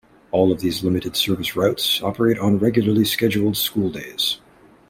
All 0.31 0.51
of 0.51 0.61
these 0.61 0.83
limited 0.83 1.15
service 1.15 1.55
routes 1.55 2.01
operate 2.01 2.39
on 2.39 2.57
regularly 2.57 3.05
scheduled 3.05 3.55
school 3.55 3.91
days. 3.91 4.39